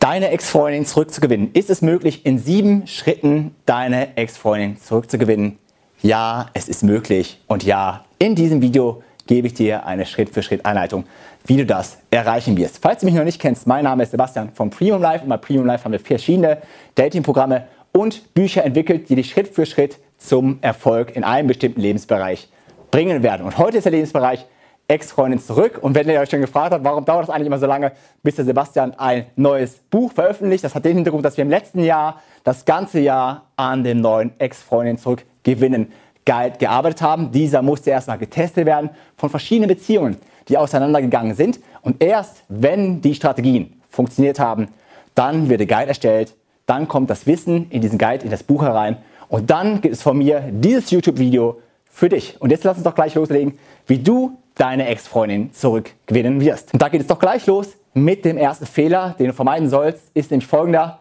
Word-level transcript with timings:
deine 0.00 0.30
Ex-Freundin 0.30 0.86
zurückzugewinnen. 0.86 1.50
Ist 1.52 1.70
es 1.70 1.82
möglich, 1.82 2.24
in 2.24 2.38
sieben 2.38 2.86
Schritten 2.86 3.54
deine 3.66 4.16
Ex-Freundin 4.16 4.78
zurückzugewinnen? 4.78 5.58
Ja, 6.02 6.46
es 6.54 6.68
ist 6.68 6.82
möglich. 6.82 7.38
Und 7.46 7.62
ja, 7.62 8.04
in 8.18 8.34
diesem 8.34 8.62
Video 8.62 9.02
gebe 9.26 9.46
ich 9.46 9.54
dir 9.54 9.86
eine 9.86 10.06
Schritt-für-Schritt-Anleitung, 10.06 11.04
wie 11.44 11.58
du 11.58 11.66
das 11.66 11.98
erreichen 12.10 12.56
wirst. 12.56 12.78
Falls 12.80 13.00
du 13.00 13.06
mich 13.06 13.14
noch 13.14 13.24
nicht 13.24 13.40
kennst, 13.40 13.66
mein 13.66 13.84
Name 13.84 14.02
ist 14.02 14.10
Sebastian 14.10 14.50
von 14.54 14.70
Premium 14.70 15.02
Life 15.02 15.22
und 15.22 15.28
bei 15.28 15.36
Premium 15.36 15.66
Life 15.66 15.84
haben 15.84 15.92
wir 15.92 16.00
verschiedene 16.00 16.62
Dating-Programme 16.94 17.66
und 17.92 18.32
Bücher 18.32 18.64
entwickelt, 18.64 19.10
die 19.10 19.16
dich 19.16 19.30
Schritt 19.30 19.48
für 19.48 19.66
Schritt 19.66 19.98
zum 20.16 20.58
Erfolg 20.62 21.14
in 21.14 21.24
einem 21.24 21.46
bestimmten 21.46 21.80
Lebensbereich 21.82 22.48
bringen 22.90 23.22
werden. 23.22 23.44
Und 23.44 23.58
heute 23.58 23.76
ist 23.76 23.84
der 23.84 23.92
Lebensbereich 23.92 24.46
Ex-Freundin 24.90 25.38
zurück. 25.38 25.78
Und 25.80 25.94
wenn 25.94 26.08
ihr 26.08 26.20
euch 26.20 26.28
schon 26.28 26.40
gefragt 26.40 26.72
habt, 26.72 26.84
warum 26.84 27.04
dauert 27.04 27.22
das 27.22 27.30
eigentlich 27.30 27.46
immer 27.46 27.58
so 27.58 27.66
lange, 27.66 27.92
bis 28.22 28.34
der 28.34 28.44
Sebastian 28.44 28.92
ein 28.98 29.26
neues 29.36 29.76
Buch 29.90 30.12
veröffentlicht, 30.12 30.64
das 30.64 30.74
hat 30.74 30.84
den 30.84 30.96
Hintergrund, 30.96 31.24
dass 31.24 31.36
wir 31.36 31.42
im 31.42 31.50
letzten 31.50 31.84
Jahr 31.84 32.20
das 32.42 32.64
ganze 32.64 33.00
Jahr 33.00 33.46
an 33.56 33.84
dem 33.84 34.00
neuen 34.00 34.32
Ex-Freundin 34.38 34.98
zurückgewinnen 34.98 35.92
Guide 36.26 36.58
gearbeitet 36.58 37.02
haben. 37.02 37.30
Dieser 37.30 37.62
musste 37.62 37.90
erstmal 37.90 38.18
getestet 38.18 38.66
werden 38.66 38.90
von 39.16 39.30
verschiedenen 39.30 39.68
Beziehungen, 39.68 40.16
die 40.48 40.58
auseinandergegangen 40.58 41.34
sind. 41.34 41.60
Und 41.82 42.02
erst 42.02 42.42
wenn 42.48 43.00
die 43.00 43.14
Strategien 43.14 43.80
funktioniert 43.88 44.40
haben, 44.40 44.68
dann 45.14 45.48
wird 45.48 45.60
der 45.60 45.66
Guide 45.66 45.86
erstellt, 45.86 46.34
dann 46.66 46.88
kommt 46.88 47.10
das 47.10 47.26
Wissen 47.26 47.70
in 47.70 47.80
diesen 47.80 47.98
Guide, 47.98 48.24
in 48.24 48.30
das 48.30 48.42
Buch 48.42 48.62
herein 48.62 48.96
und 49.30 49.48
dann 49.48 49.80
gibt 49.80 49.94
es 49.94 50.02
von 50.02 50.18
mir 50.18 50.42
dieses 50.50 50.90
YouTube-Video 50.90 51.60
für 51.84 52.08
dich. 52.08 52.40
Und 52.40 52.50
jetzt 52.50 52.64
lass 52.64 52.76
uns 52.76 52.84
doch 52.84 52.94
gleich 52.94 53.14
loslegen, 53.14 53.58
wie 53.86 53.98
du 53.98 54.36
deine 54.60 54.86
Ex-Freundin 54.88 55.52
zurückgewinnen 55.52 56.40
wirst. 56.40 56.72
Und 56.74 56.82
da 56.82 56.88
geht 56.88 57.00
es 57.00 57.06
doch 57.06 57.18
gleich 57.18 57.46
los 57.46 57.76
mit 57.94 58.24
dem 58.24 58.36
ersten 58.36 58.66
Fehler, 58.66 59.14
den 59.18 59.28
du 59.28 59.32
vermeiden 59.32 59.68
sollst, 59.68 60.10
ist 60.14 60.30
nämlich 60.30 60.46
folgender. 60.46 61.00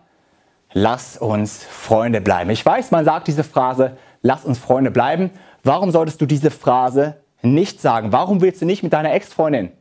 Lass 0.72 1.18
uns 1.18 1.64
Freunde 1.64 2.22
bleiben. 2.22 2.50
Ich 2.52 2.66
weiß, 2.66 2.92
man 2.92 3.04
sagt 3.04 3.28
diese 3.28 3.44
Phrase, 3.44 3.98
lass 4.22 4.46
uns 4.46 4.60
Freunde 4.60 4.92
bleiben. 4.92 5.32
Warum 5.64 5.92
solltest 5.92 6.22
du 6.22 6.26
diese 6.26 6.52
Phrase 6.52 7.18
nicht 7.42 7.82
sagen? 7.82 8.12
Warum 8.12 8.42
willst 8.42 8.62
du 8.62 8.66
nicht 8.66 8.84
mit 8.84 8.94
deiner 8.94 9.14
Ex-Freundin 9.14 9.72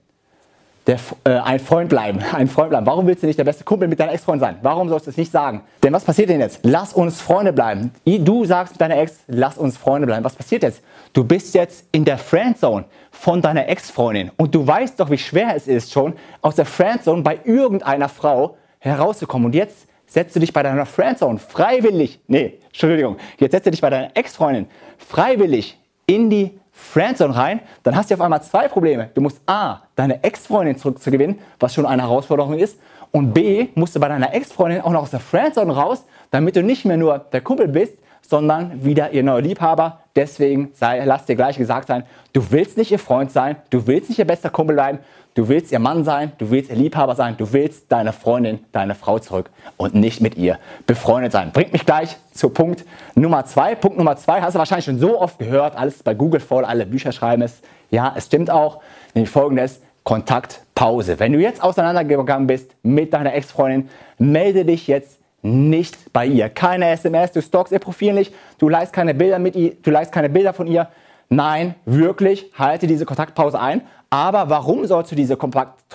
der, 0.89 0.99
äh, 1.25 1.39
ein 1.39 1.61
Freund 1.61 1.91
bleiben, 1.91 2.21
ein 2.33 2.49
Freund 2.49 2.71
bleiben. 2.71 2.87
Warum 2.87 3.07
willst 3.07 3.23
du 3.23 3.27
nicht 3.27 3.39
der 3.39 3.45
beste 3.45 3.63
Kumpel 3.63 3.87
mit 3.87 4.01
deiner 4.01 4.13
Ex-Freundin 4.13 4.41
sein? 4.41 4.57
Warum 4.63 4.89
sollst 4.89 5.07
du 5.07 5.11
es 5.11 5.17
nicht 5.17 5.31
sagen? 5.31 5.63
Denn 5.83 5.93
was 5.93 6.05
passiert 6.05 6.31
denn 6.31 6.41
jetzt? 6.41 6.61
Lass 6.63 6.93
uns 6.93 7.21
Freunde 7.21 7.53
bleiben. 7.53 7.93
Du 8.05 8.45
sagst 8.45 8.75
mit 8.75 8.81
deiner 8.81 8.97
Ex, 8.97 9.19
lass 9.29 9.59
uns 9.59 9.77
Freunde 9.77 10.07
bleiben. 10.07 10.25
Was 10.25 10.35
passiert 10.35 10.63
jetzt? 10.63 10.83
Du 11.13 11.23
bist 11.23 11.55
jetzt 11.55 11.87
in 11.93 12.05
der 12.05 12.19
Friendzone 12.19 12.87
von 13.11 13.43
deiner 13.43 13.69
Ex-Freundin 13.69 14.31
und 14.37 14.55
du 14.55 14.67
weißt 14.67 14.99
doch, 14.99 15.11
wie 15.11 15.19
schwer 15.19 15.55
es 15.55 15.69
ist 15.69 15.93
schon, 15.93 16.15
aus 16.41 16.57
der 16.57 16.65
Friendzone 16.65 17.23
bei 17.23 17.39
irgendeiner 17.45 18.09
Frau 18.09 18.57
herauszukommen. 18.79 19.47
Und 19.47 19.55
jetzt 19.55 19.87
setzt 20.07 20.35
du 20.35 20.41
dich 20.41 20.53
bei 20.53 20.63
deiner 20.63 20.87
Friendzone 20.87 21.39
freiwillig, 21.39 22.21
nee, 22.27 22.59
Entschuldigung, 22.67 23.19
jetzt 23.39 23.53
setzt 23.53 23.67
du 23.67 23.71
dich 23.71 23.81
bei 23.81 23.91
deiner 23.91 24.17
Ex-Freundin 24.17 24.67
freiwillig 24.97 25.79
in 26.07 26.31
die 26.31 26.59
Friendzone 26.79 27.35
rein, 27.35 27.61
dann 27.83 27.97
hast 27.97 28.11
du 28.11 28.15
auf 28.15 28.21
einmal 28.21 28.43
zwei 28.43 28.69
Probleme. 28.69 29.11
Du 29.13 29.21
musst 29.21 29.41
A, 29.47 29.83
deine 29.99 30.23
Ex-Freundin 30.23 30.77
zurückzugewinnen, 30.77 31.39
was 31.59 31.75
schon 31.75 31.85
eine 31.85 32.03
Herausforderung 32.03 32.55
ist. 32.55 32.79
Und 33.11 33.33
B, 33.33 33.69
musst 33.75 33.97
du 33.97 34.01
bei 34.01 34.09
deiner 34.09 34.33
Ex-Freundin 34.33 34.83
auch 34.83 34.93
noch 34.93 35.03
aus 35.03 35.11
der 35.11 35.21
Friendzone 35.21 35.75
raus, 35.75 36.05
damit 36.31 36.55
du 36.57 36.63
nicht 36.63 36.85
mehr 36.85 36.97
nur 36.97 37.19
der 37.19 37.41
Kumpel 37.41 37.67
bist, 37.69 37.99
sondern 38.23 38.85
wieder 38.85 39.11
ihr 39.11 39.23
neuer 39.23 39.41
Liebhaber. 39.41 40.01
Deswegen 40.15 40.71
sei, 40.75 41.05
lass 41.05 41.25
dir 41.25 41.35
gleich 41.35 41.57
gesagt 41.57 41.89
sein, 41.89 42.05
du 42.33 42.51
willst 42.51 42.77
nicht 42.77 42.93
ihr 42.93 42.99
Freund 42.99 43.33
sein, 43.33 43.57
du 43.71 43.87
willst 43.87 44.11
nicht 44.11 44.19
ihr 44.19 44.27
bester 44.27 44.51
Kumpel 44.51 44.77
bleiben, 44.77 44.99
du 45.35 45.49
willst 45.49 45.73
ihr 45.73 45.79
Mann 45.79 46.05
sein, 46.05 46.33
du 46.39 46.51
willst 46.51 46.71
ihr 46.71 46.77
Liebhaber 46.77 47.15
sein, 47.15 47.37
du 47.37 47.53
willst 47.53 47.91
deine 47.91 48.13
Freundin, 48.13 48.61
deine 48.71 48.95
Frau 48.95 49.19
zurück 49.19 49.51
und 49.79 49.95
nicht 49.95 50.21
mit 50.21 50.37
ihr 50.37 50.59
befreundet 50.87 51.33
sein. 51.33 51.51
Bringt 51.53 51.73
mich 51.73 51.87
gleich 51.87 52.17
zu 52.33 52.51
Punkt 52.51 52.85
Nummer 53.15 53.47
zwei. 53.47 53.75
Punkt 53.75 53.97
Nummer 53.97 54.17
zwei 54.17 54.43
hast 54.43 54.55
du 54.55 54.59
wahrscheinlich 54.59 54.85
schon 54.85 54.99
so 54.99 55.19
oft 55.21 55.39
gehört, 55.39 55.77
alles 55.77 56.03
bei 56.03 56.15
Google 56.15 56.41
voll, 56.41 56.65
alle 56.65 56.85
Bücher 56.85 57.13
schreiben 57.13 57.43
es. 57.43 57.63
Ja, 57.91 58.13
es 58.15 58.27
stimmt 58.27 58.51
auch. 58.51 58.81
Nämlich 59.15 59.31
folgendes, 59.31 59.81
Kontaktpause. 60.09 61.21
Wenn 61.21 61.35
du 61.35 61.39
jetzt 61.39 61.63
auseinandergegangen 61.63 62.47
bist 62.47 62.75
mit 62.83 63.13
deiner 63.13 63.35
Ex-Freundin, 63.35 63.91
melde 64.17 64.65
dich 64.65 64.87
jetzt 64.87 65.21
nicht 65.43 66.15
bei 66.15 66.25
ihr. 66.25 66.49
Keine 66.49 66.89
SMS, 66.89 67.33
du 67.33 67.43
stalkst 67.43 67.75
ihr 67.75 67.79
Profil 67.79 68.15
nicht, 68.15 68.35
du 68.57 68.71
leist 68.71 68.95
keine 68.95 69.13
Bilder 69.13 69.39
mit 69.39 69.55
ihr, 69.55 69.75
du 69.83 69.91
leist 69.91 70.11
keine 70.11 70.31
Bilder 70.31 70.55
von 70.55 70.67
ihr. 70.67 70.89
Nein, 71.29 71.75
wirklich, 71.85 72.51
halte 72.59 72.87
diese 72.87 73.05
Kontaktpause 73.05 73.61
ein. 73.61 73.83
Aber 74.09 74.49
warum 74.49 74.87
sollst 74.87 75.13
du 75.13 75.15
diese 75.15 75.37
Kompakt 75.37 75.79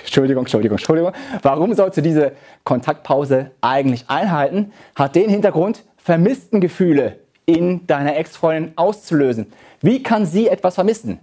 Entschuldigung, 0.00 0.44
Entschuldigung, 0.44 0.78
Entschuldigung. 0.78 1.12
Warum 1.42 1.74
sollst 1.74 1.98
du 1.98 2.00
diese 2.00 2.32
Kontaktpause 2.64 3.50
eigentlich 3.60 4.08
einhalten? 4.08 4.72
Hat 4.94 5.14
den 5.14 5.28
Hintergrund, 5.28 5.84
vermissten 5.98 6.62
Gefühle 6.62 7.18
in 7.44 7.86
deiner 7.86 8.16
Ex-Freundin 8.16 8.72
auszulösen. 8.76 9.52
Wie 9.82 10.02
kann 10.02 10.24
sie 10.24 10.48
etwas 10.48 10.76
vermissen? 10.76 11.20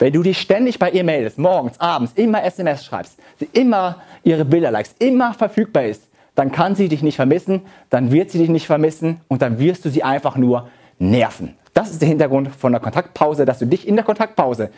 Wenn 0.00 0.14
du 0.14 0.22
dich 0.22 0.40
ständig 0.40 0.78
bei 0.78 0.90
ihr 0.90 1.04
meldest, 1.04 1.38
morgens, 1.38 1.78
abends, 1.78 2.14
immer 2.14 2.42
SMS 2.42 2.86
schreibst, 2.86 3.18
sie 3.38 3.50
immer 3.52 4.00
ihre 4.24 4.46
Bilder 4.46 4.70
likest, 4.70 4.96
immer 4.98 5.34
verfügbar 5.34 5.84
ist, 5.84 6.08
dann 6.34 6.50
kann 6.50 6.74
sie 6.74 6.88
dich 6.88 7.02
nicht 7.02 7.16
vermissen, 7.16 7.60
dann 7.90 8.10
wird 8.10 8.30
sie 8.30 8.38
dich 8.38 8.48
nicht 8.48 8.66
vermissen 8.66 9.20
und 9.28 9.42
dann 9.42 9.58
wirst 9.58 9.84
du 9.84 9.90
sie 9.90 10.02
einfach 10.02 10.36
nur 10.36 10.70
nerven. 10.98 11.54
Das 11.74 11.90
ist 11.90 12.00
der 12.00 12.08
Hintergrund 12.08 12.48
von 12.48 12.72
der 12.72 12.80
Kontaktpause, 12.80 13.44
dass 13.44 13.58
du 13.58 13.66
dich 13.66 13.86
in 13.86 13.94
der 13.94 14.04
Kontaktpause 14.04 14.70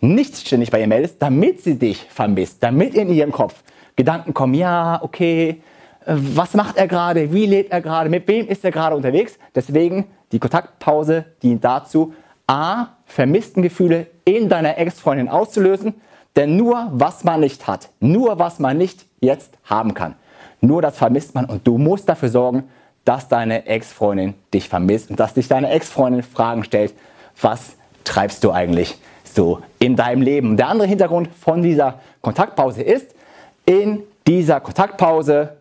nicht 0.00 0.36
ständig 0.36 0.70
bei 0.70 0.80
ihr 0.80 0.86
meldest, 0.86 1.20
damit 1.20 1.60
sie 1.60 1.76
dich 1.76 2.06
vermisst, 2.08 2.62
damit 2.62 2.94
in 2.94 3.10
ihrem 3.10 3.32
Kopf 3.32 3.64
Gedanken 3.96 4.32
kommen, 4.32 4.54
ja, 4.54 5.00
okay, 5.02 5.60
äh, 6.06 6.14
was 6.14 6.54
macht 6.54 6.76
er 6.76 6.86
gerade, 6.86 7.32
wie 7.32 7.46
lebt 7.46 7.72
er 7.72 7.80
gerade, 7.80 8.08
mit 8.08 8.28
wem 8.28 8.46
ist 8.46 8.64
er 8.64 8.70
gerade 8.70 8.94
unterwegs. 8.94 9.40
Deswegen 9.56 10.04
die 10.30 10.38
Kontaktpause 10.38 11.24
dient 11.42 11.64
dazu, 11.64 12.14
a, 12.46 12.90
vermissten 13.08 13.62
Gefühle 13.62 14.06
in 14.24 14.48
deiner 14.48 14.78
Ex-Freundin 14.78 15.28
auszulösen, 15.28 15.94
denn 16.36 16.56
nur 16.56 16.88
was 16.92 17.24
man 17.24 17.40
nicht 17.40 17.66
hat, 17.66 17.88
nur 17.98 18.38
was 18.38 18.60
man 18.60 18.78
nicht 18.78 19.06
jetzt 19.20 19.54
haben 19.64 19.94
kann, 19.94 20.14
nur 20.60 20.82
das 20.82 20.96
vermisst 20.96 21.34
man 21.34 21.46
und 21.46 21.66
du 21.66 21.78
musst 21.78 22.08
dafür 22.08 22.28
sorgen, 22.28 22.64
dass 23.04 23.26
deine 23.26 23.66
Ex-Freundin 23.66 24.34
dich 24.52 24.68
vermisst 24.68 25.10
und 25.10 25.18
dass 25.18 25.34
dich 25.34 25.48
deine 25.48 25.70
Ex-Freundin 25.70 26.22
Fragen 26.22 26.62
stellt, 26.62 26.92
was 27.40 27.76
treibst 28.04 28.44
du 28.44 28.52
eigentlich 28.52 28.98
so 29.24 29.60
in 29.78 29.96
deinem 29.96 30.22
Leben. 30.22 30.56
Der 30.56 30.68
andere 30.68 30.86
Hintergrund 30.86 31.28
von 31.34 31.62
dieser 31.62 32.00
Kontaktpause 32.20 32.82
ist, 32.82 33.14
in 33.64 34.02
dieser 34.26 34.60
Kontaktpause 34.60 35.56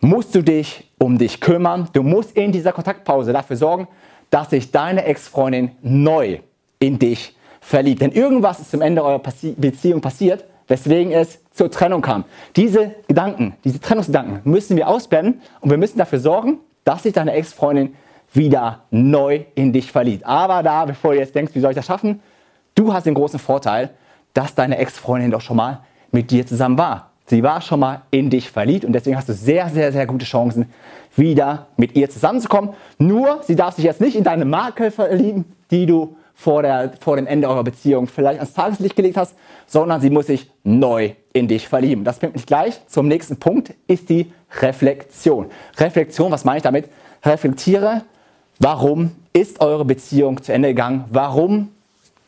musst 0.00 0.34
du 0.34 0.42
dich 0.42 0.90
um 0.98 1.18
dich 1.18 1.40
kümmern. 1.40 1.88
Du 1.92 2.02
musst 2.02 2.36
in 2.36 2.52
dieser 2.52 2.72
Kontaktpause 2.72 3.32
dafür 3.32 3.56
sorgen, 3.56 3.88
dass 4.30 4.50
sich 4.50 4.70
deine 4.70 5.04
Ex-Freundin 5.04 5.72
neu 5.82 6.38
in 6.86 6.98
dich 6.98 7.34
verliebt. 7.60 8.00
Denn 8.00 8.12
irgendwas 8.12 8.60
ist 8.60 8.70
zum 8.70 8.80
Ende 8.80 9.02
eurer 9.02 9.18
Beziehung 9.18 10.00
passiert, 10.00 10.44
weswegen 10.68 11.12
es 11.12 11.40
zur 11.52 11.70
Trennung 11.70 12.02
kam. 12.02 12.24
Diese 12.54 12.94
Gedanken, 13.08 13.56
diese 13.64 13.80
Trennungsgedanken 13.80 14.40
müssen 14.44 14.76
wir 14.76 14.88
ausblenden 14.88 15.40
und 15.60 15.70
wir 15.70 15.78
müssen 15.78 15.98
dafür 15.98 16.18
sorgen, 16.18 16.58
dass 16.84 17.02
sich 17.02 17.12
deine 17.12 17.32
Ex-Freundin 17.32 17.94
wieder 18.32 18.84
neu 18.90 19.44
in 19.54 19.72
dich 19.72 19.90
verliebt. 19.90 20.24
Aber 20.26 20.62
da, 20.62 20.84
bevor 20.84 21.12
du 21.12 21.18
jetzt 21.18 21.34
denkst, 21.34 21.54
wie 21.54 21.60
soll 21.60 21.70
ich 21.70 21.76
das 21.76 21.86
schaffen, 21.86 22.20
du 22.74 22.92
hast 22.92 23.06
den 23.06 23.14
großen 23.14 23.38
Vorteil, 23.38 23.90
dass 24.34 24.54
deine 24.54 24.78
Ex-Freundin 24.78 25.30
doch 25.30 25.40
schon 25.40 25.56
mal 25.56 25.80
mit 26.12 26.30
dir 26.30 26.46
zusammen 26.46 26.78
war. 26.78 27.10
Sie 27.28 27.42
war 27.42 27.60
schon 27.60 27.80
mal 27.80 28.02
in 28.12 28.30
dich 28.30 28.50
verliebt 28.50 28.84
und 28.84 28.92
deswegen 28.92 29.16
hast 29.16 29.28
du 29.28 29.32
sehr, 29.32 29.68
sehr, 29.68 29.90
sehr 29.90 30.06
gute 30.06 30.24
Chancen, 30.24 30.70
wieder 31.16 31.66
mit 31.76 31.96
ihr 31.96 32.08
zusammenzukommen. 32.08 32.70
Nur, 32.98 33.40
sie 33.42 33.56
darf 33.56 33.74
sich 33.74 33.84
jetzt 33.84 34.00
nicht 34.00 34.14
in 34.14 34.22
deine 34.22 34.44
Marke 34.44 34.92
verlieben, 34.92 35.44
die 35.70 35.86
du 35.86 36.16
vor, 36.36 36.62
der, 36.62 36.92
vor 37.00 37.16
dem 37.16 37.26
Ende 37.26 37.48
eurer 37.48 37.64
Beziehung 37.64 38.06
vielleicht 38.06 38.38
ans 38.38 38.52
Tageslicht 38.52 38.94
gelegt 38.94 39.16
hast, 39.16 39.34
sondern 39.66 40.02
sie 40.02 40.10
muss 40.10 40.26
sich 40.26 40.50
neu 40.62 41.12
in 41.32 41.48
dich 41.48 41.66
verlieben. 41.66 42.04
Das 42.04 42.18
bringt 42.18 42.34
mich 42.34 42.46
gleich 42.46 42.86
zum 42.86 43.08
nächsten 43.08 43.38
Punkt, 43.38 43.72
ist 43.86 44.10
die 44.10 44.30
Reflexion. 44.60 45.46
Reflexion, 45.78 46.30
was 46.30 46.44
meine 46.44 46.58
ich 46.58 46.62
damit? 46.62 46.90
Reflektiere, 47.24 48.02
warum 48.60 49.12
ist 49.32 49.60
eure 49.60 49.86
Beziehung 49.86 50.42
zu 50.42 50.52
Ende 50.52 50.68
gegangen? 50.68 51.06
Warum, 51.10 51.72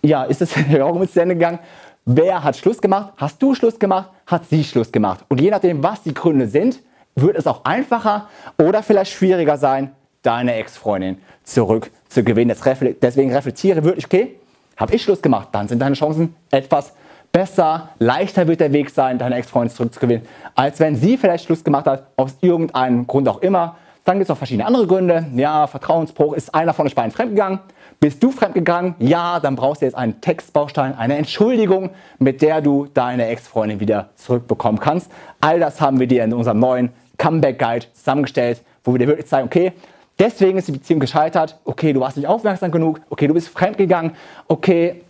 ja, 0.03 0.25
ist 0.25 0.41
es, 0.41 0.53
warum 0.71 1.03
ist 1.03 1.11
es 1.11 1.15
zu 1.15 1.21
Ende 1.21 1.35
gegangen? 1.35 1.59
Wer 2.07 2.43
hat 2.43 2.57
Schluss 2.57 2.81
gemacht? 2.81 3.13
Hast 3.19 3.43
du 3.43 3.55
Schluss 3.55 3.79
gemacht? 3.79 4.09
Hat 4.27 4.49
sie 4.49 4.65
Schluss 4.65 4.91
gemacht? 4.91 5.27
Und 5.29 5.39
je 5.43 5.51
nachdem, 5.51 5.83
was 5.83 6.03
die 6.03 6.15
Gründe 6.15 6.49
sind, 6.49 6.81
wird 7.15 7.37
es 7.37 7.47
auch 7.47 7.65
einfacher 7.67 8.29
oder 8.59 8.83
vielleicht 8.83 9.13
schwieriger 9.13 9.59
sein, 9.59 9.93
deine 10.23 10.55
Ex-Freundin 10.55 11.19
zurück 11.45 11.91
zu. 12.09 12.23
Deswegen 12.23 13.33
reflektiere 13.33 13.85
wirklich, 13.85 14.07
okay, 14.07 14.37
habe 14.77 14.95
ich 14.95 15.03
Schluss 15.03 15.23
gemacht, 15.23 15.49
dann 15.53 15.69
sind 15.69 15.81
deine 15.81 15.95
Chancen 15.95 16.35
etwas 16.51 16.93
besser, 17.33 17.91
leichter 17.99 18.47
wird 18.49 18.61
der 18.61 18.73
Weg 18.73 18.91
sein, 18.91 19.19
deine 19.19 19.37
Ex-Freundin 19.37 19.75
zurückzugewinnen, 19.75 20.27
als 20.55 20.81
wenn 20.81 20.97
sie 20.97 21.17
vielleicht 21.17 21.45
Schluss 21.45 21.65
gemacht 21.65 21.87
hat, 21.87 22.07
aus 22.17 22.37
irgendeinem 22.41 23.07
Grund 23.07 23.29
auch 23.29 23.43
immer. 23.43 23.77
Dann 24.05 24.17
gibt 24.17 24.25
es 24.25 24.29
noch 24.31 24.39
verschiedene 24.39 24.65
andere 24.65 24.87
Gründe. 24.87 25.27
Ja, 25.35 25.67
Vertrauensbruch, 25.67 26.33
ist 26.33 26.55
einer 26.55 26.73
von 26.73 26.87
euch 26.87 26.95
beiden 26.95 27.11
fremdgegangen? 27.11 27.59
Bist 28.01 28.23
du 28.23 28.31
fremdgegangen? 28.31 28.95
Ja, 29.01 29.39
dann 29.41 29.57
brauchst 29.57 29.83
du 29.83 29.87
jetzt 29.87 29.97
einen 29.97 30.21
Textbaustein, 30.21 30.97
eine 30.97 31.17
Entschuldigung, 31.17 31.91
mit 32.19 32.41
der 32.41 32.63
du 32.63 32.87
deine 32.95 33.27
Ex-Freundin 33.27 33.81
wieder 33.81 34.09
zurückbekommen 34.15 34.81
kannst. 34.81 35.11
All 35.41 35.61
das 35.61 35.81
haben 35.81 36.01
wir 36.01 36.07
dir 36.07 36.25
in 36.25 36.33
unserem 36.33 36.59
neuen 36.59 36.91
Comeback 37.19 37.59
Guide 37.59 37.87
zusammengestellt, 37.93 38.63
wo 38.85 38.95
wir 38.95 38.99
dir 38.99 39.09
wirklich 39.09 39.27
zeigen, 39.27 39.47
okay, 39.47 39.73
deswegen 40.19 40.59
ist 40.59 40.69
die 40.69 40.73
Beziehung 40.73 41.01
gescheitert, 41.01 41.59
okay, 41.65 41.93
du 41.93 42.01
warst 42.01 42.17
nicht 42.17 42.27
aufmerksam 42.27 42.71
genug, 42.71 43.01
okay, 43.11 43.27
du 43.27 43.35
bist 43.35 43.49
fremdgegangen, 43.49 44.13
okay, 44.47 45.03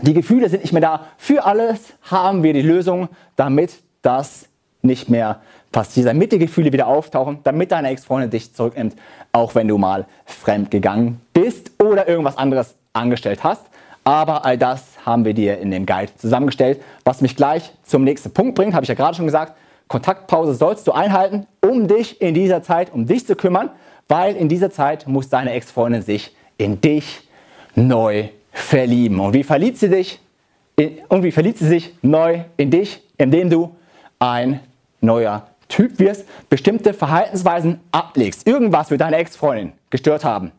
die 0.00 0.14
Gefühle 0.14 0.48
sind 0.48 0.62
nicht 0.62 0.72
mehr 0.72 0.82
da. 0.82 1.06
Für 1.16 1.44
alles 1.44 1.94
haben 2.02 2.42
wir 2.42 2.52
die 2.52 2.62
Lösung, 2.62 3.08
damit 3.36 3.74
das 4.02 4.46
nicht 4.82 5.08
mehr 5.08 5.40
passiert, 5.72 6.06
damit 6.06 6.32
die 6.32 6.38
Gefühle 6.38 6.72
wieder 6.72 6.86
auftauchen, 6.86 7.40
damit 7.42 7.72
deine 7.72 7.88
Ex-Freundin 7.88 8.30
dich 8.30 8.54
zurücknimmt, 8.54 8.96
auch 9.32 9.54
wenn 9.54 9.68
du 9.68 9.76
mal 9.76 10.06
fremdgegangen 10.24 11.20
bist 11.32 11.72
oder 11.82 12.08
irgendwas 12.08 12.38
anderes 12.38 12.74
angestellt 12.92 13.42
hast. 13.44 13.66
Aber 14.04 14.44
all 14.44 14.56
das 14.56 14.84
haben 15.04 15.24
wir 15.24 15.34
dir 15.34 15.58
in 15.58 15.70
dem 15.70 15.84
Guide 15.84 16.14
zusammengestellt, 16.16 16.80
was 17.04 17.20
mich 17.20 17.36
gleich 17.36 17.72
zum 17.82 18.04
nächsten 18.04 18.32
Punkt 18.32 18.54
bringt, 18.54 18.74
habe 18.74 18.84
ich 18.84 18.88
ja 18.88 18.94
gerade 18.94 19.16
schon 19.16 19.26
gesagt. 19.26 19.54
Kontaktpause 19.88 20.54
sollst 20.54 20.86
du 20.86 20.92
einhalten, 20.92 21.46
um 21.60 21.88
dich 21.88 22.20
in 22.20 22.34
dieser 22.34 22.62
Zeit, 22.62 22.92
um 22.92 23.06
dich 23.06 23.26
zu 23.26 23.36
kümmern, 23.36 23.70
weil 24.08 24.34
in 24.36 24.48
dieser 24.48 24.70
Zeit 24.70 25.06
muss 25.06 25.28
deine 25.28 25.52
Ex-Freundin 25.52 26.02
sich 26.02 26.34
in 26.56 26.80
dich 26.80 27.28
neu 27.74 28.28
verlieben. 28.50 29.20
Und 29.20 29.34
wie 29.34 29.44
verliebt 29.44 29.78
sie 29.78 29.88
dich? 29.88 30.20
Und 31.08 31.22
wie 31.22 31.32
verliebt 31.32 31.58
sie 31.58 31.66
sich 31.66 31.94
neu 32.02 32.40
in 32.56 32.70
dich, 32.70 33.02
indem 33.16 33.50
du 33.50 33.76
ein 34.18 34.60
neuer 35.00 35.46
Typ 35.68 35.98
wirst, 35.98 36.24
bestimmte 36.48 36.94
Verhaltensweisen 36.94 37.80
ablegst. 37.92 38.46
Irgendwas 38.46 38.90
wird 38.90 39.00
deine 39.02 39.16
Ex-Freundin 39.16 39.72
gestört 39.90 40.24
haben, 40.24 40.52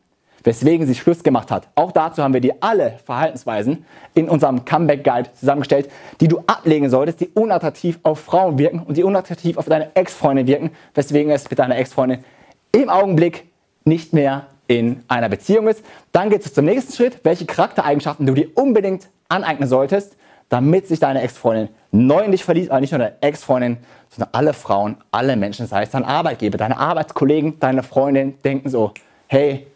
weswegen 0.43 0.85
sie 0.85 0.93
Schluss 0.93 1.23
gemacht 1.23 1.49
hat. 1.49 1.67
Auch 1.73 1.91
dazu 1.91 2.21
haben 2.21 2.33
wir 2.33 2.41
dir 2.41 2.55
alle 2.59 2.99
Verhaltensweisen 3.05 3.85
in 4.13 4.29
unserem 4.29 4.65
Comeback 4.65 5.03
Guide 5.03 5.31
zusammengestellt, 5.33 5.89
die 6.21 6.27
du 6.27 6.43
ablegen 6.45 6.89
solltest, 6.89 7.21
die 7.21 7.29
unattraktiv 7.29 7.99
auf 8.03 8.19
Frauen 8.19 8.59
wirken 8.59 8.79
und 8.79 8.97
die 8.97 9.03
unattraktiv 9.03 9.57
auf 9.57 9.65
deine 9.65 9.95
Ex-Freundin 9.95 10.45
wirken, 10.45 10.71
weswegen 10.93 11.31
es 11.31 11.49
mit 11.49 11.57
deiner 11.57 11.77
Ex-Freundin 11.77 12.23
im 12.71 12.89
Augenblick 12.89 13.45
nicht 13.85 14.13
mehr 14.13 14.47
in 14.67 15.03
einer 15.07 15.29
Beziehung 15.29 15.67
ist. 15.67 15.83
Dann 16.11 16.29
geht 16.29 16.45
es 16.45 16.53
zum 16.53 16.65
nächsten 16.65 16.93
Schritt, 16.93 17.19
welche 17.23 17.45
Charaktereigenschaften 17.45 18.25
du 18.25 18.33
dir 18.33 18.49
unbedingt 18.55 19.09
aneignen 19.27 19.67
solltest, 19.67 20.15
damit 20.49 20.87
sich 20.87 20.99
deine 20.99 21.21
Ex-Freundin 21.21 21.69
neu 21.91 22.23
in 22.23 22.31
dich 22.31 22.43
verliebt, 22.43 22.71
aber 22.71 22.81
nicht 22.81 22.91
nur 22.91 22.99
deine 22.99 23.15
Ex-Freundin, 23.21 23.77
sondern 24.09 24.29
alle 24.33 24.53
Frauen, 24.53 24.97
alle 25.11 25.35
Menschen, 25.35 25.67
sei 25.67 25.83
es 25.83 25.91
dein 25.91 26.05
Arbeitgeber, 26.05 26.57
deine 26.57 26.77
Arbeitskollegen, 26.77 27.59
deine 27.59 27.83
Freundin, 27.83 28.35
denken 28.43 28.69
so, 28.69 28.93
hey, 29.27 29.67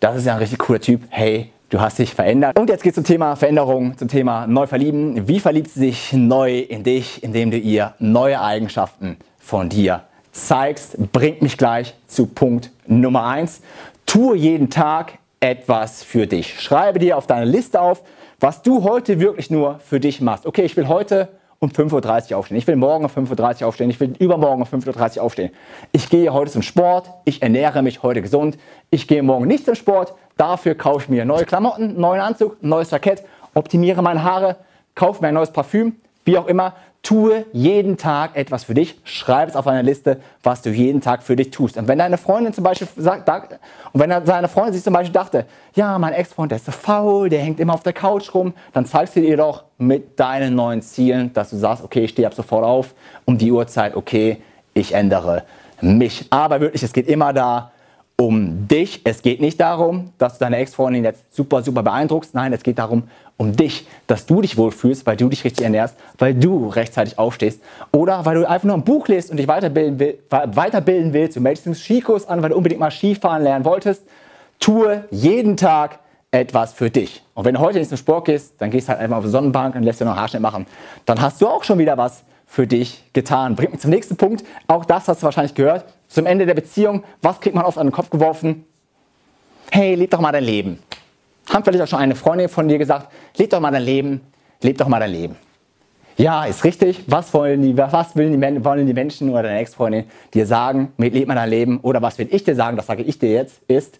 das 0.00 0.16
ist 0.16 0.26
ja 0.26 0.34
ein 0.34 0.38
richtig 0.38 0.58
cooler 0.58 0.80
Typ, 0.80 1.02
hey, 1.08 1.50
du 1.70 1.80
hast 1.80 1.98
dich 1.98 2.14
verändert. 2.14 2.58
Und 2.58 2.68
jetzt 2.68 2.82
geht 2.82 2.92
es 2.92 2.96
zum 2.96 3.04
Thema 3.04 3.36
Veränderung, 3.36 3.96
zum 3.96 4.08
Thema 4.08 4.46
neu 4.46 4.66
verlieben. 4.66 5.28
Wie 5.28 5.40
verliebt 5.40 5.70
sie 5.70 5.80
sich 5.80 6.12
neu 6.12 6.58
in 6.58 6.84
dich, 6.84 7.22
indem 7.22 7.50
du 7.50 7.58
ihr 7.58 7.94
neue 7.98 8.40
Eigenschaften 8.40 9.16
von 9.38 9.68
dir 9.68 10.02
zeigst? 10.36 10.96
Bringt 11.12 11.42
mich 11.42 11.56
gleich 11.56 11.94
zu 12.06 12.26
Punkt 12.26 12.70
Nummer 12.86 13.26
1. 13.26 13.62
Tue 14.04 14.36
jeden 14.36 14.70
Tag 14.70 15.18
etwas 15.40 16.02
für 16.02 16.26
dich. 16.26 16.60
Schreibe 16.60 16.98
dir 16.98 17.16
auf 17.16 17.26
deine 17.26 17.44
Liste 17.44 17.80
auf, 17.80 18.02
was 18.40 18.62
du 18.62 18.84
heute 18.84 19.20
wirklich 19.20 19.50
nur 19.50 19.78
für 19.80 20.00
dich 20.00 20.20
machst. 20.20 20.46
Okay, 20.46 20.62
ich 20.62 20.76
will 20.76 20.88
heute 20.88 21.28
um 21.58 21.70
5.30 21.70 22.32
Uhr 22.32 22.38
aufstehen. 22.38 22.58
Ich 22.58 22.66
will 22.66 22.76
morgen 22.76 23.04
um 23.04 23.10
5.30 23.10 23.62
Uhr 23.62 23.68
aufstehen. 23.68 23.90
Ich 23.90 23.98
will 23.98 24.14
übermorgen 24.18 24.62
um 24.62 24.68
5.30 24.68 25.16
Uhr 25.16 25.22
aufstehen. 25.22 25.50
Ich 25.92 26.10
gehe 26.10 26.32
heute 26.32 26.52
zum 26.52 26.62
Sport. 26.62 27.10
Ich 27.24 27.42
ernähre 27.42 27.82
mich 27.82 28.02
heute 28.02 28.22
gesund. 28.22 28.58
Ich 28.90 29.08
gehe 29.08 29.22
morgen 29.22 29.46
nicht 29.46 29.64
zum 29.64 29.74
Sport. 29.74 30.14
Dafür 30.36 30.74
kaufe 30.74 31.04
ich 31.04 31.08
mir 31.08 31.24
neue 31.24 31.46
Klamotten, 31.46 31.98
neuen 31.98 32.20
Anzug, 32.20 32.62
neues 32.62 32.90
Jackett, 32.90 33.24
optimiere 33.54 34.02
meine 34.02 34.22
Haare, 34.22 34.56
kaufe 34.94 35.22
mir 35.22 35.28
ein 35.28 35.34
neues 35.34 35.50
Parfüm, 35.50 35.96
wie 36.26 36.36
auch 36.36 36.46
immer. 36.46 36.74
Tue 37.06 37.46
jeden 37.52 37.96
Tag 37.96 38.34
etwas 38.34 38.64
für 38.64 38.74
dich. 38.74 38.98
Schreib 39.04 39.48
es 39.48 39.54
auf 39.54 39.68
eine 39.68 39.82
Liste, 39.82 40.18
was 40.42 40.62
du 40.62 40.70
jeden 40.70 41.00
Tag 41.00 41.22
für 41.22 41.36
dich 41.36 41.52
tust. 41.52 41.76
Und 41.76 41.86
wenn 41.86 41.98
deine 41.98 42.18
Freundin 42.18 42.52
zum 42.52 42.64
Beispiel 42.64 42.88
sagt, 42.96 43.28
und 43.92 44.00
wenn 44.00 44.10
deine 44.10 44.48
Freundin 44.48 44.74
sich 44.74 44.82
zum 44.82 44.92
Beispiel 44.92 45.12
dachte, 45.12 45.46
ja, 45.76 46.00
mein 46.00 46.14
Ex-Freund, 46.14 46.50
der 46.50 46.56
ist 46.56 46.66
so 46.66 46.72
faul, 46.72 47.28
der 47.28 47.38
hängt 47.38 47.60
immer 47.60 47.74
auf 47.74 47.84
der 47.84 47.92
Couch 47.92 48.34
rum, 48.34 48.54
dann 48.72 48.86
zeigst 48.86 49.14
du 49.14 49.20
ihr 49.20 49.36
doch 49.36 49.66
mit 49.78 50.18
deinen 50.18 50.56
neuen 50.56 50.82
Zielen, 50.82 51.32
dass 51.32 51.50
du 51.50 51.56
sagst, 51.58 51.84
okay, 51.84 52.00
ich 52.00 52.10
stehe 52.10 52.26
ab 52.26 52.34
sofort 52.34 52.64
auf, 52.64 52.92
um 53.24 53.38
die 53.38 53.52
Uhrzeit, 53.52 53.94
okay, 53.94 54.42
ich 54.74 54.92
ändere 54.92 55.44
mich. 55.80 56.26
Aber 56.30 56.60
wirklich, 56.60 56.82
es 56.82 56.92
geht 56.92 57.06
immer 57.06 57.32
da 57.32 57.70
um 58.18 58.66
dich. 58.66 59.02
Es 59.04 59.20
geht 59.20 59.40
nicht 59.40 59.60
darum, 59.60 60.12
dass 60.18 60.34
du 60.34 60.44
deine 60.44 60.56
Ex-Freundin 60.56 61.04
jetzt 61.04 61.24
super, 61.34 61.62
super 61.62 61.82
beeindruckst. 61.82 62.34
Nein, 62.34 62.52
es 62.52 62.62
geht 62.62 62.78
darum, 62.78 63.04
um 63.36 63.54
dich, 63.54 63.86
dass 64.06 64.24
du 64.24 64.40
dich 64.40 64.56
wohlfühlst, 64.56 65.04
weil 65.04 65.16
du 65.18 65.28
dich 65.28 65.44
richtig 65.44 65.64
ernährst, 65.64 65.96
weil 66.18 66.34
du 66.34 66.68
rechtzeitig 66.68 67.18
aufstehst 67.18 67.60
oder 67.92 68.24
weil 68.24 68.36
du 68.36 68.48
einfach 68.48 68.66
nur 68.66 68.76
ein 68.76 68.84
Buch 68.84 69.08
liest 69.08 69.30
und 69.30 69.36
dich 69.36 69.46
weiterbilden, 69.46 69.98
will, 69.98 70.18
weiterbilden 70.30 71.12
willst. 71.12 71.36
Du 71.36 71.40
meldest 71.40 71.66
einen 71.66 71.74
Skikurs 71.74 72.26
an, 72.26 72.40
weil 72.40 72.50
du 72.50 72.56
unbedingt 72.56 72.80
mal 72.80 72.90
Skifahren 72.90 73.42
lernen 73.42 73.66
wolltest. 73.66 74.04
Tue 74.58 75.04
jeden 75.10 75.58
Tag 75.58 75.98
etwas 76.30 76.72
für 76.72 76.88
dich. 76.88 77.22
Und 77.34 77.44
wenn 77.44 77.54
du 77.54 77.60
heute 77.60 77.78
nicht 77.78 77.88
zum 77.88 77.98
Sport 77.98 78.24
gehst, 78.24 78.54
dann 78.58 78.70
gehst 78.70 78.88
du 78.88 78.92
halt 78.92 79.02
einfach 79.02 79.18
auf 79.18 79.24
die 79.24 79.30
Sonnenbank 79.30 79.74
und 79.74 79.82
lässt 79.82 80.00
dir 80.00 80.06
noch 80.06 80.16
Haarschnitt 80.16 80.40
machen. 80.40 80.66
Dann 81.04 81.20
hast 81.20 81.42
du 81.42 81.46
auch 81.46 81.64
schon 81.64 81.78
wieder 81.78 81.98
was 81.98 82.24
für 82.46 82.66
dich 82.66 83.04
getan. 83.12 83.56
Bringt 83.56 83.72
mich 83.72 83.80
zum 83.80 83.90
nächsten 83.90 84.16
Punkt. 84.16 84.44
Auch 84.66 84.84
das 84.84 85.08
hast 85.08 85.22
du 85.22 85.24
wahrscheinlich 85.24 85.54
gehört. 85.54 85.84
Zum 86.08 86.26
Ende 86.26 86.46
der 86.46 86.54
Beziehung, 86.54 87.04
was 87.20 87.40
kriegt 87.40 87.54
man 87.54 87.64
oft 87.64 87.76
an 87.76 87.88
den 87.88 87.92
Kopf 87.92 88.10
geworfen? 88.10 88.64
Hey, 89.70 89.94
leb 89.94 90.10
doch 90.10 90.20
mal 90.20 90.32
dein 90.32 90.44
Leben. 90.44 90.78
Haben 91.50 91.64
vielleicht 91.64 91.82
auch 91.82 91.88
schon 91.88 91.98
eine 91.98 92.14
Freundin 92.14 92.48
von 92.48 92.68
dir 92.68 92.78
gesagt, 92.78 93.12
leb 93.36 93.50
doch 93.50 93.60
mal 93.60 93.72
dein 93.72 93.82
Leben, 93.82 94.20
leb 94.62 94.78
doch 94.78 94.88
mal 94.88 95.00
dein 95.00 95.10
Leben. 95.10 95.36
Ja, 96.16 96.46
ist 96.46 96.64
richtig. 96.64 97.04
Was 97.08 97.34
wollen 97.34 97.60
die, 97.60 97.76
was 97.76 98.16
wollen 98.16 98.40
die, 98.40 98.64
wollen 98.64 98.86
die 98.86 98.94
Menschen 98.94 99.28
oder 99.30 99.42
deine 99.42 99.58
Ex-Freundin 99.58 100.04
dir 100.32 100.46
sagen 100.46 100.92
mit 100.96 101.12
leb 101.12 101.28
mal 101.28 101.34
dein 101.34 101.50
Leben? 101.50 101.80
Oder 101.80 102.00
was 102.00 102.18
will 102.18 102.28
ich 102.30 102.44
dir 102.44 102.54
sagen, 102.54 102.76
das 102.76 102.86
sage 102.86 103.02
ich 103.02 103.18
dir 103.18 103.30
jetzt, 103.32 103.60
ist, 103.68 103.98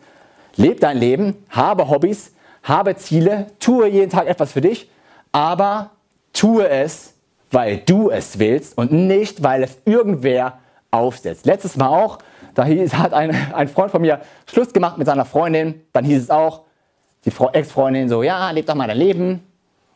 leb 0.57 0.81
dein 0.81 0.97
Leben, 0.97 1.37
habe 1.51 1.91
Hobbys, 1.91 2.33
habe 2.63 2.97
Ziele, 2.97 3.49
tue 3.61 3.89
jeden 3.89 4.11
Tag 4.11 4.29
etwas 4.29 4.53
für 4.53 4.63
dich, 4.63 4.89
aber 5.31 5.91
tue 6.33 6.69
es 6.69 7.16
weil 7.57 7.79
du 7.79 8.11
es 8.11 8.39
willst 8.39 8.77
und 8.77 8.93
nicht, 8.93 9.43
weil 9.43 9.63
es 9.63 9.79
irgendwer 9.87 10.59
aufsetzt. 10.91 11.47
Letztes 11.47 11.79
Mal 11.79 11.89
auch, 11.89 12.19
da 12.55 12.67
hieß, 12.67 12.93
hat 12.93 13.15
ein, 13.15 13.35
ein 13.55 13.69
Freund 13.69 13.91
von 13.91 14.03
mir 14.03 14.21
Schluss 14.47 14.75
gemacht 14.75 14.99
mit 14.99 15.07
seiner 15.07 15.25
Freundin. 15.25 15.81
Dann 15.95 16.05
hieß 16.05 16.25
es 16.25 16.31
auch, 16.31 16.65
die 17.25 17.33
Ex-Freundin 17.55 18.11
so, 18.11 18.23
ja, 18.23 18.51
leb 18.51 18.67
doch 18.67 18.75
mal 18.75 18.87
dein 18.87 18.99
Leben. 18.99 19.43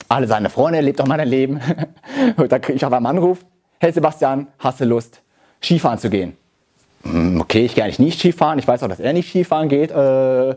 Alle 0.08 0.26
seine 0.26 0.48
Freunde, 0.48 0.80
leb 0.80 0.96
doch 0.96 1.06
mal 1.06 1.18
dein 1.18 1.28
Leben. 1.28 1.60
und 2.38 2.50
da 2.50 2.58
kriege 2.58 2.76
ich 2.76 2.84
auf 2.86 2.94
einmal 2.94 3.10
einen 3.10 3.18
Anruf. 3.18 3.44
Hey 3.78 3.92
Sebastian, 3.92 4.46
hast 4.58 4.80
du 4.80 4.86
Lust, 4.86 5.20
Skifahren 5.62 5.98
zu 5.98 6.08
gehen? 6.08 6.38
Hm, 7.02 7.42
okay, 7.42 7.66
ich 7.66 7.74
gehe 7.74 7.84
eigentlich 7.84 7.98
nicht 7.98 8.20
Skifahren. 8.20 8.58
Ich 8.58 8.66
weiß 8.66 8.82
auch, 8.84 8.88
dass 8.88 9.00
er 9.00 9.12
nicht 9.12 9.28
Skifahren 9.28 9.68
geht. 9.68 9.90
Äh, 9.90 10.54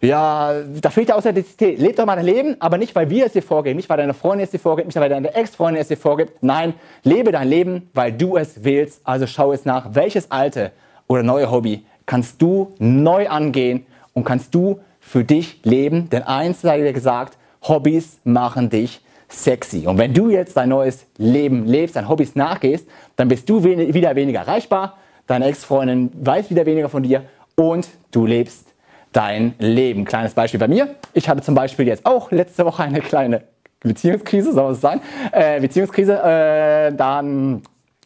ja, 0.00 0.52
da 0.80 0.90
fehlt 0.90 1.08
ja 1.08 1.16
Authentizität. 1.16 1.78
Leb 1.78 1.96
doch 1.96 2.06
mal 2.06 2.16
dein 2.16 2.26
Leben, 2.26 2.56
aber 2.60 2.78
nicht, 2.78 2.94
weil 2.94 3.08
wir 3.08 3.26
es 3.26 3.32
dir 3.32 3.42
vorgeben, 3.42 3.76
nicht, 3.76 3.88
weil 3.88 3.96
deine 3.96 4.14
Freundin 4.14 4.44
es 4.44 4.50
dir 4.50 4.58
vorgibt, 4.58 4.88
nicht, 4.88 4.96
weil 4.96 5.08
deine 5.08 5.34
Ex-Freundin 5.34 5.80
es 5.80 5.88
dir 5.88 5.96
vorgibt. 5.96 6.42
Nein, 6.42 6.74
lebe 7.02 7.32
dein 7.32 7.48
Leben, 7.48 7.88
weil 7.94 8.12
du 8.12 8.36
es 8.36 8.64
willst. 8.64 9.00
Also 9.04 9.26
schau 9.26 9.52
es 9.52 9.64
nach, 9.64 9.94
welches 9.94 10.30
alte 10.30 10.72
oder 11.06 11.22
neue 11.22 11.50
Hobby 11.50 11.84
kannst 12.04 12.40
du 12.42 12.74
neu 12.78 13.28
angehen 13.28 13.86
und 14.12 14.24
kannst 14.24 14.54
du 14.54 14.80
für 15.00 15.24
dich 15.24 15.60
leben. 15.64 16.08
Denn 16.10 16.22
eins 16.22 16.60
sei 16.60 16.80
dir 16.80 16.92
gesagt, 16.92 17.38
Hobbys 17.62 18.18
machen 18.24 18.70
dich 18.70 19.00
sexy. 19.28 19.86
Und 19.86 19.98
wenn 19.98 20.14
du 20.14 20.30
jetzt 20.30 20.56
dein 20.56 20.68
neues 20.68 21.06
Leben 21.16 21.66
lebst, 21.66 21.96
deinen 21.96 22.08
Hobbys 22.08 22.36
nachgehst, 22.36 22.86
dann 23.16 23.28
bist 23.28 23.48
du 23.48 23.64
wieder 23.64 24.14
weniger 24.14 24.40
erreichbar, 24.40 24.98
deine 25.26 25.46
Ex-Freundin 25.46 26.10
weiß 26.14 26.50
wieder 26.50 26.66
weniger 26.66 26.88
von 26.88 27.02
dir 27.02 27.24
und 27.56 27.88
du 28.12 28.26
lebst 28.26 28.66
dein 29.16 29.54
Leben. 29.58 30.04
Kleines 30.04 30.34
Beispiel 30.34 30.60
bei 30.60 30.68
mir. 30.68 30.94
Ich 31.14 31.28
hatte 31.28 31.40
zum 31.40 31.54
Beispiel 31.54 31.86
jetzt 31.86 32.04
auch 32.04 32.30
letzte 32.30 32.66
Woche 32.66 32.82
eine 32.82 33.00
kleine 33.00 33.42
Beziehungskrise, 33.80 34.52
soll 34.52 34.72
es 34.72 34.80
sein, 34.80 35.00
äh, 35.32 35.60
Beziehungskrise. 35.60 36.14
Äh, 36.14 36.92
dann 36.94 37.62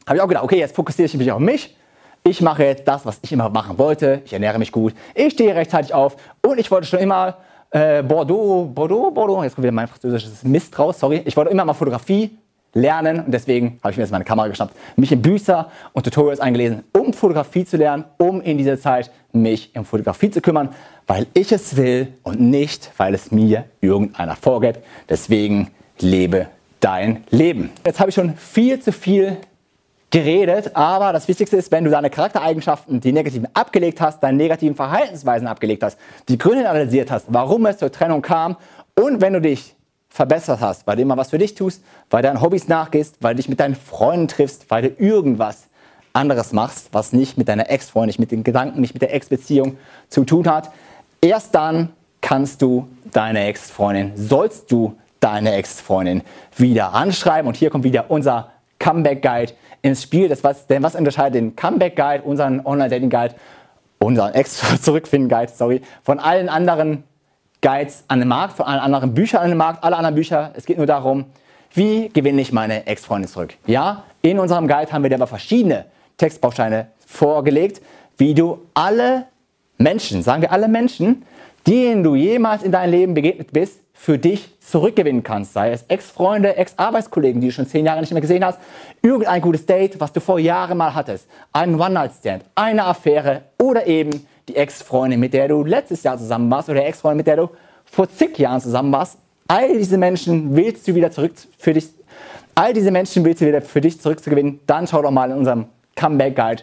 habe 0.07 0.17
ich 0.17 0.23
auch 0.23 0.29
gedacht, 0.29 0.45
okay, 0.45 0.59
jetzt 0.59 0.77
fokussiere 0.77 1.07
ich 1.07 1.17
mich 1.17 1.33
auf 1.33 1.41
mich. 1.41 1.77
Ich 2.23 2.41
mache 2.43 2.65
jetzt 2.65 2.87
das, 2.87 3.07
was 3.07 3.19
ich 3.23 3.33
immer 3.33 3.49
machen 3.49 3.79
wollte. 3.79 4.23
Ich 4.25 4.33
ernähre 4.33 4.59
mich 4.59 4.73
gut. 4.73 4.95
Ich 5.15 5.33
stehe 5.33 5.55
rechtzeitig 5.55 5.95
auf 5.95 6.17
und 6.47 6.59
ich 6.61 6.71
wollte 6.71 6.87
schon 6.87 7.01
immer 7.01 7.39
äh, 7.71 8.03
Bordeaux, 8.03 8.67
Bordeaux, 8.67 9.11
Bordeaux. 9.11 9.43
Jetzt 9.43 9.55
kommt 9.55 9.65
wieder 9.65 9.73
mein 9.73 9.89
französisches 9.89 10.45
Mist 10.45 10.79
raus, 10.79 11.01
sorry. 11.01 11.23
Ich 11.25 11.37
wollte 11.37 11.51
immer 11.51 11.65
mal 11.65 11.75
Fotografie 11.75 12.39
lernen 12.73 13.21
und 13.21 13.33
deswegen 13.33 13.79
habe 13.83 13.93
ich 13.93 13.97
mir 13.97 14.05
jetzt 14.05 14.13
meine 14.13 14.25
Kamera 14.25 14.49
geschnappt, 14.49 14.75
mich 14.97 15.13
in 15.13 15.23
Bücher 15.23 15.71
und 15.93 16.05
Tutorials 16.05 16.41
eingelesen, 16.41 16.85
um 16.97 17.13
Fotografie 17.13 17.65
zu 17.65 17.77
lernen, 17.77 18.05
um 18.19 18.41
in 18.41 18.59
dieser 18.59 18.79
Zeit 18.79 19.11
mich 19.33 19.71
um 19.75 19.85
Fotografie 19.85 20.31
zu 20.31 20.41
kümmern, 20.41 20.71
weil 21.07 21.27
ich 21.35 21.53
es 21.53 21.77
will 21.77 22.09
und 22.23 22.41
nicht, 22.41 22.91
weil 22.97 23.15
es 23.15 23.31
mir 23.33 23.65
irgendeiner 23.81 24.37
vorgibt. 24.37 24.81
Deswegen 25.09 25.71
lebe 25.99 26.47
dein 26.81 27.25
Leben. 27.31 27.71
Jetzt 27.85 28.01
habe 28.01 28.11
ich 28.11 28.15
schon 28.15 28.35
viel 28.37 28.81
zu 28.81 28.93
viel 28.93 29.37
geredet, 30.11 30.75
aber 30.75 31.13
das 31.13 31.29
Wichtigste 31.29 31.57
ist, 31.57 31.71
wenn 31.71 31.85
du 31.85 31.91
deine 31.91 32.11
Charaktereigenschaften, 32.11 33.01
die 33.01 33.13
negativen 33.13 33.49
abgelegt 33.55 34.01
hast, 34.01 34.21
deine 34.21 34.37
negativen 34.37 34.75
Verhaltensweisen 34.75 35.47
abgelegt 35.47 35.83
hast, 35.83 35.99
die 36.29 36.37
Gründe 36.37 36.69
analysiert 36.69 37.11
hast, 37.11 37.27
warum 37.29 37.67
es 37.67 37.79
zur 37.79 37.93
Trennung 37.93 38.23
kam 38.23 38.57
und 39.01 39.21
wenn 39.21 39.33
du 39.33 39.41
dich 39.41 39.77
verbessert 40.11 40.61
hast, 40.61 40.87
weil 40.87 40.97
du 40.97 41.03
immer 41.03 41.17
was 41.17 41.31
für 41.31 41.39
dich 41.39 41.55
tust, 41.55 41.83
weil 42.11 42.23
du 42.23 42.29
deinen 42.29 42.43
Hobbys 42.43 42.69
nachgehst, 42.69 43.17
weil 43.21 43.35
du 43.35 43.39
dich 43.39 43.49
mit 43.49 43.61
deinen 43.61 43.77
Freunden 43.77 44.29
triffst, 44.29 44.71
weil 44.71 44.83
du 44.83 44.89
irgendwas 44.89 45.69
anderes 46.13 46.53
machst, 46.53 46.89
was 46.93 47.13
nicht 47.13 47.39
mit 47.39 47.49
deiner 47.49 47.71
Ex-Freundin, 47.71 48.09
nicht 48.09 48.19
mit 48.19 48.33
den 48.33 48.45
Gedanken, 48.45 48.81
nicht 48.81 48.93
mit 48.93 49.03
der 49.03 49.15
Ex-Beziehung 49.15 49.79
zu 50.09 50.25
tun 50.25 50.49
hat, 50.49 50.71
erst 51.21 51.55
dann 51.55 51.91
kannst 52.21 52.61
du 52.61 52.89
deine 53.13 53.45
Ex-Freundin, 53.47 54.13
sollst 54.17 54.71
du 54.73 54.97
deine 55.21 55.55
Ex-Freundin 55.55 56.23
wieder 56.57 56.93
anschreiben. 56.93 57.47
Und 57.47 57.57
hier 57.57 57.71
kommt 57.71 57.85
wieder 57.85 58.11
unser 58.11 58.51
Comeback-Guide 58.79 59.53
ins 59.83 60.03
Spiel. 60.03 60.29
Das 60.29 60.43
was, 60.43 60.67
denn 60.67 60.83
was 60.83 60.95
unterscheidet 60.95 61.35
den 61.37 61.57
Comeback-Guide, 61.57 62.25
unseren 62.25 62.65
Online-Dating-Guide, 62.65 63.35
unseren 63.99 64.35
Ex-Zurückfinden-Guide, 64.35 65.53
sorry, 65.55 65.83
von 66.03 66.19
allen 66.19 66.49
anderen 66.49 67.05
Guides 67.63 68.05
an 68.09 68.21
den 68.21 68.29
Markt, 68.29 68.57
von 68.57 68.67
allen 68.67 68.81
anderen 68.81 69.15
Büchern 69.15 69.43
an 69.43 69.49
den 69.49 69.59
Markt, 69.59 69.85
alle 69.85 69.97
anderen 69.97 70.15
Bücher. 70.15 70.53
Es 70.55 70.67
geht 70.67 70.79
nur 70.79 70.87
darum, 70.87 71.27
wie 71.75 72.09
gewinne 72.09 72.41
ich 72.41 72.53
meine 72.53 72.87
Ex-Freundin 72.87 73.29
zurück. 73.29 73.55
Ja, 73.67 74.05
in 74.23 74.39
unserem 74.39 74.67
Guide 74.67 74.93
haben 74.93 75.03
wir 75.03 75.11
dir 75.11 75.17
aber 75.17 75.27
verschiedene 75.27 75.87
Textbausteine 76.17 76.89
vorgelegt, 77.07 77.81
wie 78.19 78.35
du 78.35 78.67
alle 78.75 79.27
Menschen, 79.79 80.23
sagen 80.23 80.43
wir 80.43 80.53
alle 80.53 80.69
Menschen, 80.69 81.25
denen 81.67 82.03
du 82.03 82.15
jemals 82.15 82.63
in 82.63 82.73
deinem 82.73 82.91
Leben 82.91 83.15
begegnet 83.15 83.53
bist, 83.53 83.81
für 83.93 84.19
dich 84.19 84.49
zurückgewinnen 84.61 85.23
kannst. 85.23 85.53
Sei 85.53 85.73
es 85.73 85.85
Ex-Freunde, 85.89 86.57
Ex-Arbeitskollegen, 86.57 87.41
die 87.41 87.49
du 87.49 87.53
schon 87.53 87.67
zehn 87.67 87.85
Jahre 87.85 88.01
nicht 88.01 88.13
mehr 88.13 88.23
gesehen 88.23 88.45
hast, 88.45 88.59
irgendein 89.03 89.43
gutes 89.43 89.67
Date, 89.67 90.01
was 90.01 90.13
du 90.13 90.21
vor 90.21 90.39
Jahren 90.39 90.79
mal 90.79 90.95
hattest, 90.95 91.29
einen 91.53 91.79
One-Night-Stand, 91.79 92.45
eine 92.55 92.85
Affäre 92.85 93.43
oder 93.59 93.87
eben 93.87 94.27
die 94.49 94.57
Ex-Freundin, 94.57 95.21
mit 95.21 95.33
der 95.33 95.49
du 95.49 95.65
letztes 95.65 96.03
Jahr 96.03 96.19
zusammen 96.19 96.51
warst 96.51 96.69
oder 96.69 96.85
Ex-Freundin, 96.85 97.19
mit 97.19 97.27
der 97.27 97.37
du 97.37 97.51
vor 97.85 98.09
zig 98.09 98.39
Jahren 98.39 98.61
zusammen 98.61 98.93
warst. 98.93 99.19
All 99.49 99.77
diese 99.77 99.99
Menschen 99.99 100.55
willst 100.55 100.87
du 100.87 100.95
wieder 100.95 101.11
zurück 101.11 101.33
für 101.59 101.73
dich, 101.73 101.89
all 102.55 102.73
diese 102.73 102.91
Menschen 102.91 103.25
willst 103.25 103.41
du 103.41 103.47
wieder 103.47 103.63
für 103.63 103.81
dich 103.81 104.01
zurückzugewinnen. 104.01 104.61
Dann 104.67 104.87
schau 104.87 105.03
doch 105.03 105.11
mal 105.11 105.31
in 105.31 105.39
unserem 105.39 105.67
Comeback 105.95 106.37
Guide 106.37 106.63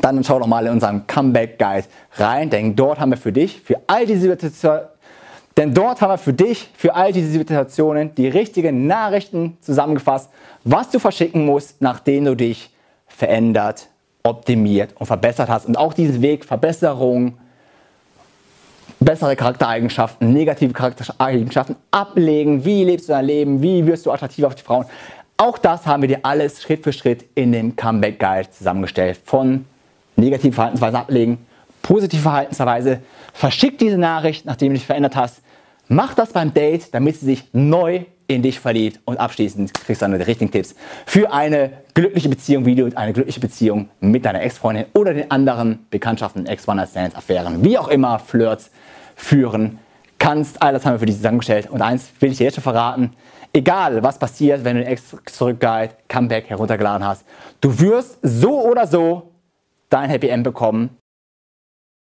dann 0.00 0.22
schau 0.24 0.38
doch 0.38 0.46
mal 0.46 0.66
in 0.66 0.72
unseren 0.72 1.06
Comeback 1.06 1.58
Guide 1.58 1.86
rein, 2.14 2.50
denn 2.50 2.74
dort 2.74 2.98
haben 2.98 3.10
wir 3.10 3.18
für 3.18 3.32
dich, 3.32 3.60
für 3.60 3.76
all 3.86 4.06
diese 4.06 4.20
Situationen, 4.20 4.86
denn 5.56 5.74
dort 5.74 6.00
haben 6.00 6.10
wir 6.10 6.18
für 6.18 6.32
dich, 6.32 6.70
für 6.74 6.94
all 6.94 7.12
diese 7.12 7.30
Situationen, 7.30 8.14
die 8.14 8.28
richtigen 8.28 8.86
Nachrichten 8.86 9.58
zusammengefasst, 9.60 10.30
was 10.64 10.90
du 10.90 10.98
verschicken 10.98 11.44
musst, 11.44 11.82
nachdem 11.82 12.24
du 12.24 12.34
dich 12.34 12.70
verändert, 13.06 13.88
optimiert 14.22 14.94
und 14.98 15.06
verbessert 15.06 15.48
hast. 15.48 15.66
Und 15.66 15.76
auch 15.76 15.94
diesen 15.94 16.22
Weg 16.22 16.44
Verbesserung, 16.44 17.38
bessere 19.00 19.36
Charaktereigenschaften, 19.36 20.32
negative 20.32 20.72
Charaktereigenschaften 20.72 21.76
ablegen. 21.90 22.64
Wie 22.64 22.84
lebst 22.84 23.08
du 23.08 23.12
dein 23.12 23.24
Leben? 23.24 23.62
Wie 23.62 23.86
wirst 23.86 24.06
du 24.06 24.12
attraktiv 24.12 24.44
auf 24.44 24.54
die 24.54 24.62
Frauen? 24.62 24.86
Auch 25.36 25.58
das 25.58 25.86
haben 25.86 26.02
wir 26.02 26.08
dir 26.08 26.20
alles 26.22 26.62
Schritt 26.62 26.84
für 26.84 26.92
Schritt 26.92 27.24
in 27.34 27.52
dem 27.52 27.74
Comeback 27.74 28.20
Guide 28.20 28.50
zusammengestellt. 28.50 29.18
Von 29.24 29.64
negative 30.16 30.52
Verhaltensweise 30.52 30.98
ablegen, 30.98 31.38
positive 31.82 32.22
Verhaltensweise, 32.22 33.00
verschick 33.32 33.78
diese 33.78 33.98
Nachricht, 33.98 34.46
nachdem 34.46 34.68
du 34.68 34.74
dich 34.74 34.86
verändert 34.86 35.16
hast. 35.16 35.42
Mach 35.88 36.14
das 36.14 36.32
beim 36.32 36.54
Date, 36.54 36.94
damit 36.94 37.16
sie 37.16 37.26
sich 37.26 37.44
neu 37.52 38.04
in 38.34 38.42
dich 38.42 38.60
verliebt 38.60 39.00
und 39.04 39.18
abschließend 39.18 39.74
kriegst 39.74 40.02
du 40.02 40.06
dann 40.06 40.18
die 40.18 40.24
richtigen 40.24 40.50
Tipps 40.50 40.74
für 41.06 41.32
eine 41.32 41.72
glückliche 41.94 42.28
Beziehung, 42.28 42.66
wie 42.66 42.74
du 42.74 42.90
eine 42.94 43.12
glückliche 43.12 43.40
Beziehung 43.40 43.88
mit 44.00 44.24
deiner 44.24 44.42
Ex-Freundin 44.42 44.86
oder 44.94 45.14
den 45.14 45.30
anderen 45.30 45.86
Bekanntschaften, 45.90 46.46
Ex-One-Night-Stands, 46.46 47.16
Affären, 47.16 47.64
wie 47.64 47.78
auch 47.78 47.88
immer, 47.88 48.18
Flirts 48.18 48.70
führen 49.14 49.78
kannst. 50.18 50.62
All 50.62 50.72
das 50.72 50.84
haben 50.84 50.94
wir 50.94 50.98
für 51.00 51.06
dich 51.06 51.16
zusammengestellt. 51.16 51.70
Und 51.70 51.82
eins 51.82 52.10
will 52.20 52.32
ich 52.32 52.38
dir 52.38 52.44
jetzt 52.44 52.54
schon 52.54 52.62
verraten, 52.62 53.12
egal 53.52 54.02
was 54.02 54.18
passiert, 54.18 54.64
wenn 54.64 54.76
du 54.76 54.82
den 54.82 54.92
Ex-Zurück-Guide, 54.92 55.94
Comeback 56.08 56.48
heruntergeladen 56.48 57.06
hast, 57.06 57.24
du 57.60 57.78
wirst 57.80 58.18
so 58.22 58.62
oder 58.62 58.86
so 58.86 59.30
dein 59.90 60.08
Happy 60.08 60.28
End 60.28 60.44
bekommen, 60.44 60.96